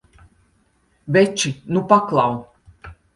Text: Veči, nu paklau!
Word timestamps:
Veči, 1.17 1.51
nu 1.73 1.83
paklau! 1.91 2.39